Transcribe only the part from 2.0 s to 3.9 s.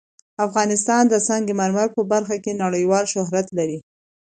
برخه کې نړیوال شهرت لري.